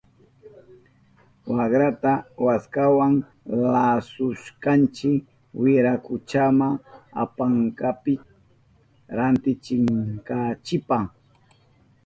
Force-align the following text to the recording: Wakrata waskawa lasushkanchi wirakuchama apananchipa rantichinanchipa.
Wakrata 1.55 2.13
waskawa 2.45 3.07
lasushkanchi 3.73 5.11
wirakuchama 5.61 6.67
apananchipa 7.23 8.13
rantichinanchipa. 9.17 10.97